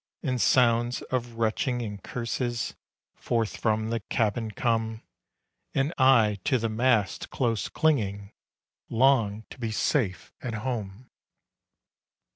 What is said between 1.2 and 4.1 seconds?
retching and curses Forth from the